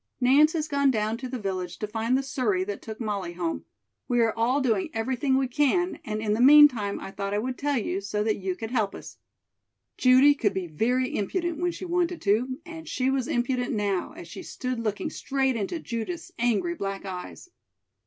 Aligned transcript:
Nance 0.19 0.53
has 0.53 0.67
gone 0.67 0.89
down 0.89 1.15
to 1.19 1.29
the 1.29 1.37
village 1.37 1.77
to 1.77 1.85
find 1.85 2.17
the 2.17 2.23
surrey 2.23 2.63
that 2.63 2.81
took 2.81 2.99
Molly 2.99 3.33
home. 3.33 3.65
We 4.07 4.19
are 4.21 4.33
all 4.35 4.59
doing 4.59 4.89
everything 4.95 5.37
we 5.37 5.47
can 5.47 5.99
and 6.03 6.21
in 6.23 6.33
the 6.33 6.41
meantime 6.41 6.99
I 6.99 7.11
thought 7.11 7.35
I 7.35 7.37
would 7.37 7.55
tell 7.55 7.77
you 7.77 8.01
so 8.01 8.23
that 8.23 8.37
you 8.37 8.55
could 8.55 8.71
help 8.71 8.95
us." 8.95 9.17
Judy 9.99 10.33
could 10.33 10.55
be 10.55 10.65
very 10.65 11.15
impudent 11.15 11.59
when 11.59 11.71
she 11.71 11.85
wanted 11.85 12.19
to, 12.23 12.57
and 12.65 12.89
she 12.89 13.11
was 13.11 13.27
impudent 13.27 13.75
now, 13.75 14.13
as 14.13 14.27
she 14.27 14.41
stood 14.41 14.79
looking 14.79 15.11
straight 15.11 15.55
into 15.55 15.79
Judith's 15.79 16.31
angry 16.39 16.73
black 16.73 17.05
eyes. 17.05 17.51